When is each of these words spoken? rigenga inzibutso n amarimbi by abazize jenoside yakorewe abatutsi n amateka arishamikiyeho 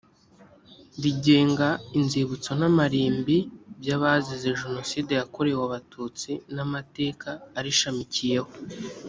rigenga 1.03 1.67
inzibutso 1.99 2.51
n 2.59 2.63
amarimbi 2.69 3.37
by 3.79 3.89
abazize 3.97 4.49
jenoside 4.61 5.11
yakorewe 5.19 5.61
abatutsi 5.67 6.31
n 6.53 6.57
amateka 6.65 7.29
arishamikiyeho 7.59 8.49